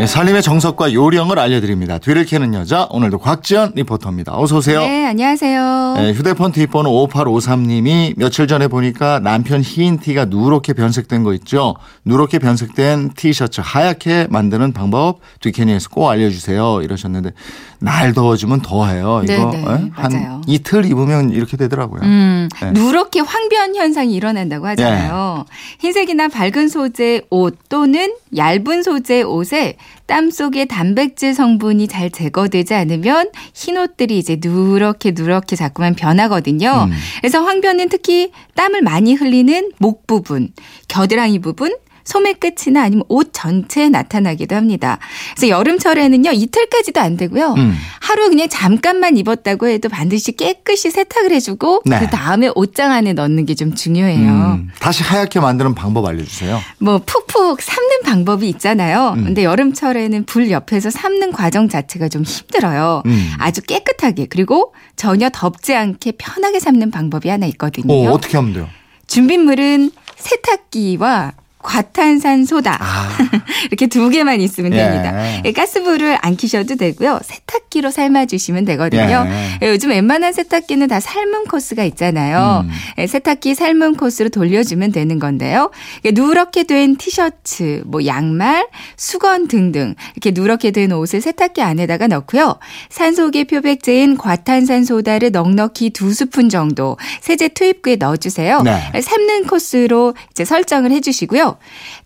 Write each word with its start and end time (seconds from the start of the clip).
네, 0.00 0.06
살림의 0.06 0.40
정석과 0.40 0.94
요령을 0.94 1.38
알려드립니다. 1.38 1.98
뒤를 1.98 2.24
캐는 2.24 2.54
여자 2.54 2.88
오늘도 2.90 3.18
곽지연 3.18 3.72
리포터입니다. 3.74 4.32
어서 4.34 4.56
오세요. 4.56 4.80
네, 4.80 5.04
안녕하세요. 5.04 5.94
네, 5.98 6.12
휴대폰 6.14 6.52
뒷번호 6.52 7.06
5853님이 7.08 8.14
며칠 8.16 8.46
전에 8.48 8.68
보니까 8.68 9.18
남편 9.18 9.60
흰 9.60 9.98
티가 9.98 10.24
누렇게 10.24 10.72
변색된 10.72 11.22
거 11.22 11.34
있죠. 11.34 11.76
누렇게 12.06 12.38
변색된 12.38 13.10
티셔츠 13.14 13.60
하얗게 13.62 14.28
만드는 14.30 14.72
방법 14.72 15.18
뒤캐니에서 15.40 15.90
꼭 15.90 16.08
알려주세요. 16.08 16.80
이러셨는데 16.80 17.32
날 17.78 18.14
더워지면 18.14 18.62
더해요. 18.62 19.20
이거 19.24 19.50
네, 19.50 19.58
네, 19.58 19.58
에? 19.58 19.64
한 19.64 19.92
맞아요. 19.92 20.40
이틀 20.46 20.86
입으면 20.86 21.28
이렇게 21.28 21.58
되더라고요. 21.58 22.00
음, 22.04 22.48
네. 22.62 22.70
누렇게 22.72 23.20
황변 23.20 23.76
현상이 23.76 24.14
일어난다고 24.14 24.66
하잖아요. 24.68 25.44
흰색이나 25.80 26.28
밝은 26.28 26.68
소재 26.68 27.20
옷 27.28 27.58
또는 27.68 28.14
얇은 28.34 28.82
소재 28.82 29.20
옷에 29.20 29.76
땀 30.06 30.30
속에 30.30 30.64
단백질 30.64 31.34
성분이 31.34 31.88
잘 31.88 32.10
제거되지 32.10 32.74
않으면 32.74 33.30
흰 33.54 33.76
옷들이 33.78 34.18
이제 34.18 34.38
누렇게 34.40 35.12
누렇게 35.12 35.56
자꾸만 35.56 35.94
변하거든요. 35.94 36.88
음. 36.90 36.92
그래서 37.20 37.42
황변은 37.42 37.88
특히 37.88 38.32
땀을 38.54 38.82
많이 38.82 39.14
흘리는 39.14 39.70
목 39.78 40.06
부분, 40.06 40.52
겨드랑이 40.88 41.38
부분, 41.38 41.76
소매 42.10 42.32
끝이나 42.32 42.82
아니면 42.82 43.04
옷 43.08 43.30
전체에 43.32 43.88
나타나기도 43.88 44.56
합니다. 44.56 44.98
그래서 45.36 45.48
여름철에는요 45.48 46.32
이틀까지도 46.32 47.00
안 47.00 47.16
되고요. 47.16 47.54
음. 47.56 47.76
하루 48.00 48.28
그냥 48.28 48.48
잠깐만 48.48 49.16
입었다고 49.16 49.68
해도 49.68 49.88
반드시 49.88 50.32
깨끗이 50.32 50.90
세탁을 50.90 51.30
해주고 51.30 51.82
네. 51.86 52.00
그 52.00 52.08
다음에 52.08 52.50
옷장 52.56 52.90
안에 52.90 53.12
넣는 53.12 53.46
게 53.46 53.54
좀 53.60 53.74
중요해요. 53.74 54.30
음, 54.30 54.70
다시 54.80 55.02
하얗게 55.02 55.38
만드는 55.38 55.74
방법 55.74 56.06
알려주세요. 56.06 56.58
뭐 56.78 56.98
푹푹 57.04 57.60
삶는 57.60 58.00
방법이 58.06 58.48
있잖아요. 58.48 59.14
음. 59.18 59.24
근데 59.24 59.44
여름철에는 59.44 60.24
불 60.24 60.50
옆에서 60.50 60.88
삶는 60.88 61.32
과정 61.32 61.68
자체가 61.68 62.08
좀 62.08 62.22
힘들어요. 62.22 63.02
음. 63.04 63.32
아주 63.38 63.60
깨끗하게 63.60 64.26
그리고 64.30 64.72
전혀 64.96 65.28
덥지 65.30 65.74
않게 65.74 66.12
편하게 66.16 66.58
삶는 66.58 66.90
방법이 66.90 67.28
하나 67.28 67.44
있거든요. 67.46 67.92
오, 67.92 68.08
어떻게 68.08 68.38
하면 68.38 68.54
돼요? 68.54 68.68
준비물은 69.08 69.90
세탁기와 70.16 71.32
과탄산 71.62 72.44
소다 72.44 72.78
아, 72.80 73.08
이렇게 73.68 73.86
두 73.86 74.08
개만 74.08 74.40
있으면 74.40 74.72
예. 74.72 74.76
됩니다. 74.76 75.44
예, 75.44 75.52
가스불을 75.52 76.18
안 76.22 76.36
켜셔도 76.36 76.76
되고요. 76.76 77.20
세탁 77.22 77.49
기로 77.70 77.90
삶아주시면 77.90 78.64
되거든요. 78.64 79.26
예. 79.26 79.58
예, 79.62 79.70
요즘 79.70 79.90
웬만한 79.90 80.32
세탁기는 80.32 80.88
다 80.88 80.98
삶은 80.98 81.44
코스가 81.44 81.84
있잖아요. 81.84 82.64
음. 82.64 82.70
예, 82.98 83.06
세탁기 83.06 83.54
삶은 83.54 83.94
코스로 83.94 84.28
돌려주면 84.28 84.90
되는 84.90 85.18
건데요. 85.18 85.70
예, 86.04 86.10
누렇게 86.10 86.64
된 86.64 86.96
티셔츠, 86.96 87.82
뭐 87.86 88.04
양말, 88.04 88.66
수건 88.96 89.46
등등 89.46 89.94
이렇게 90.16 90.32
누렇게 90.32 90.72
된 90.72 90.92
옷을 90.92 91.20
세탁기 91.20 91.62
안에다가 91.62 92.08
넣고요. 92.08 92.58
산소계 92.90 93.44
표백제인 93.44 94.16
과탄산소다를 94.18 95.30
넉넉히 95.30 95.90
두 95.90 96.12
스푼 96.12 96.48
정도 96.48 96.98
세제 97.20 97.48
투입구에 97.48 97.96
넣어주세요. 97.96 98.62
네. 98.62 98.90
예, 98.94 99.00
삶는 99.00 99.46
코스로 99.46 100.14
이제 100.32 100.44
설정을 100.44 100.90
해주시고요. 100.90 101.56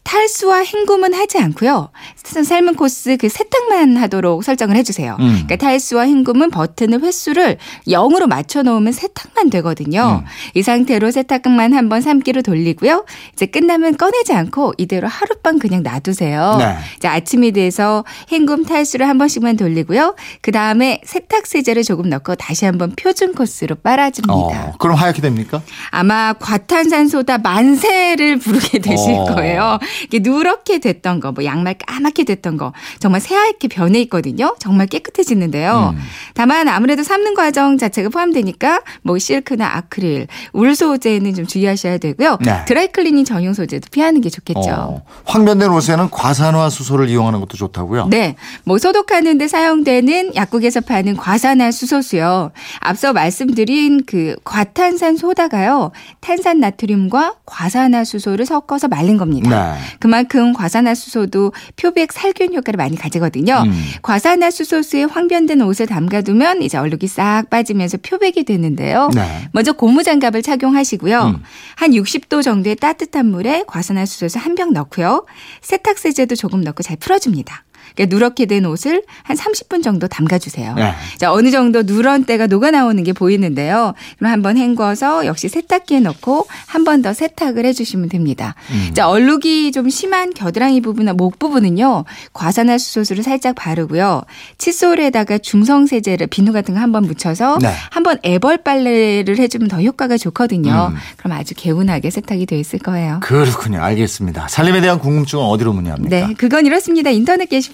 탈수와 0.02 0.64
헹굼은 0.64 1.14
하지 1.14 1.38
않고요. 1.38 1.90
삶은 2.22 2.74
코스 2.74 3.16
그 3.16 3.28
세탁만 3.28 3.96
하도록 3.96 4.44
설정을 4.44 4.76
해주세요. 4.76 5.16
음. 5.20 5.33
그러니까 5.34 5.56
탈수와 5.56 6.04
헹굼은 6.04 6.50
버튼을 6.50 7.02
횟수를 7.02 7.58
0으로 7.86 8.26
맞춰 8.26 8.62
놓으면 8.62 8.92
세탁만 8.92 9.50
되거든요. 9.50 10.22
음. 10.24 10.26
이 10.54 10.62
상태로 10.62 11.10
세탁만 11.10 11.72
한번 11.74 12.00
삶기로 12.00 12.42
돌리고요. 12.42 13.04
이제 13.32 13.46
끝나면 13.46 13.96
꺼내지 13.96 14.32
않고 14.32 14.74
이대로 14.78 15.08
하룻밤 15.08 15.58
그냥 15.58 15.82
놔두세요. 15.82 16.56
네. 16.58 16.76
이제 16.96 17.08
아침이 17.08 17.52
돼서 17.52 18.04
헹굼 18.30 18.64
탈수를 18.64 19.08
한 19.08 19.18
번씩만 19.18 19.56
돌리고요. 19.56 20.14
그 20.40 20.52
다음에 20.52 21.00
세탁 21.04 21.46
세제를 21.46 21.82
조금 21.82 22.08
넣고 22.08 22.34
다시 22.36 22.64
한번 22.64 22.92
표준 22.96 23.34
코스로 23.34 23.74
빨아줍니다. 23.76 24.32
어, 24.34 24.74
그럼 24.78 24.96
하얗게 24.96 25.20
됩니까? 25.20 25.62
아마 25.90 26.32
과탄산소다 26.34 27.38
만세를 27.38 28.38
부르게 28.38 28.78
되실 28.78 29.14
어. 29.14 29.24
거예요. 29.24 29.78
이게 30.04 30.20
누렇게 30.20 30.78
됐던 30.78 31.20
거, 31.20 31.32
뭐 31.32 31.44
양말 31.44 31.76
까맣게 31.78 32.24
됐던 32.24 32.56
거, 32.56 32.72
정말 33.00 33.20
새하얗게 33.20 33.68
변해 33.68 34.00
있거든요. 34.02 34.54
정말 34.58 34.86
깨끗해 34.86 35.23
지는데요. 35.24 35.94
음. 35.96 36.00
다만 36.34 36.68
아무래도 36.68 37.02
삶는 37.02 37.34
과정 37.34 37.78
자체가 37.78 38.08
포함되니까 38.10 38.82
뭐 39.02 39.18
실크나 39.18 39.66
아크릴, 39.76 40.26
울 40.52 40.74
소재는 40.76 41.34
좀 41.34 41.46
주의하셔야 41.46 41.98
되고요. 41.98 42.38
네. 42.44 42.64
드라이클리닝 42.66 43.24
전용 43.24 43.54
소재도 43.54 43.88
피하는 43.90 44.20
게 44.20 44.30
좋겠죠. 44.30 44.70
어, 44.70 45.02
황변된 45.24 45.70
옷에는 45.70 46.10
과산화 46.10 46.70
수소를 46.70 47.08
이용하는 47.08 47.40
것도 47.40 47.56
좋다고요? 47.56 48.06
네. 48.08 48.36
뭐 48.64 48.78
소독하는 48.78 49.38
데 49.38 49.48
사용되는 49.48 50.34
약국에서 50.34 50.80
파는 50.80 51.16
과산화 51.16 51.70
수소수요. 51.70 52.52
앞서 52.80 53.12
말씀드린 53.12 54.02
그 54.06 54.36
과탄산 54.44 55.16
소다가요. 55.16 55.92
탄산 56.20 56.60
나트륨과 56.60 57.34
과산화 57.46 58.04
수소를 58.04 58.46
섞어서 58.46 58.88
말린 58.88 59.16
겁니다. 59.16 59.74
네. 59.74 59.80
그만큼 59.98 60.52
과산화 60.52 60.94
수소도 60.94 61.52
표백 61.76 62.12
살균 62.12 62.54
효과를 62.54 62.76
많이 62.76 62.96
가지거든요. 62.96 63.62
음. 63.66 63.84
과산화 64.02 64.50
수소수에 64.50 65.04
황변된 65.14 65.62
옷을 65.62 65.86
담가두면 65.86 66.62
이제 66.62 66.76
얼룩이 66.76 67.06
싹 67.06 67.48
빠지면서 67.48 67.98
표백이 67.98 68.42
되는데요. 68.42 69.10
네. 69.14 69.48
먼저 69.52 69.72
고무장갑을 69.72 70.42
착용하시고요. 70.42 71.22
음. 71.36 71.42
한 71.76 71.92
60도 71.92 72.42
정도의 72.42 72.74
따뜻한 72.74 73.26
물에 73.26 73.62
과산화수소를 73.68 74.42
한병 74.42 74.72
넣고요. 74.72 75.24
세탁세제도 75.60 76.34
조금 76.34 76.62
넣고 76.62 76.82
잘 76.82 76.96
풀어줍니다. 76.96 77.64
그러니까 77.94 78.14
누렇게 78.14 78.46
된 78.46 78.64
옷을 78.66 79.02
한 79.22 79.36
30분 79.36 79.82
정도 79.82 80.06
담가주세요. 80.08 80.74
네. 80.74 80.92
자, 81.18 81.32
어느 81.32 81.50
정도 81.50 81.82
누런 81.82 82.24
때가 82.24 82.46
녹아 82.46 82.70
나오는 82.70 83.02
게 83.04 83.12
보이는데요. 83.12 83.94
그럼 84.18 84.32
한번 84.32 84.56
헹궈서 84.56 85.26
역시 85.26 85.48
세탁기에 85.48 86.00
넣고 86.00 86.46
한 86.66 86.84
번 86.84 87.02
더 87.02 87.12
세탁을 87.12 87.64
해주시면 87.66 88.08
됩니다. 88.08 88.54
음. 88.70 88.90
자, 88.94 89.08
얼룩이 89.08 89.72
좀 89.72 89.90
심한 89.90 90.32
겨드랑이 90.32 90.80
부분이나 90.80 91.12
목 91.12 91.38
부분은요, 91.38 92.04
과산화 92.32 92.78
수소수를 92.78 93.22
살짝 93.24 93.54
바르고요. 93.56 94.22
칫솔에다가 94.58 95.38
중성 95.38 95.86
세제를 95.86 96.26
비누 96.28 96.52
같은 96.52 96.74
거 96.74 96.80
한 96.80 96.92
번 96.94 97.04
묻혀서 97.04 97.58
네. 97.60 97.72
한번 97.90 98.18
애벌 98.24 98.58
빨래를 98.58 99.38
해주면 99.38 99.68
더 99.68 99.80
효과가 99.82 100.16
좋거든요. 100.16 100.90
음. 100.92 100.96
그럼 101.16 101.32
아주 101.32 101.54
개운하게 101.56 102.10
세탁이 102.10 102.46
돼 102.46 102.58
있을 102.60 102.78
거예요. 102.78 103.18
그렇군요. 103.22 103.82
알겠습니다. 103.82 104.46
살림에 104.48 104.80
대한 104.80 104.98
궁금증은 105.00 105.42
어디로 105.44 105.72
문의합니까? 105.72 106.08
네, 106.28 106.34
그건 106.38 106.66
이렇습니다. 106.66 107.10
인터넷 107.10 107.46
게시판 107.48 107.73